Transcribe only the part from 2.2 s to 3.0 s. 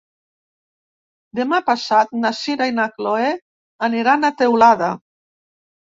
na Sira i na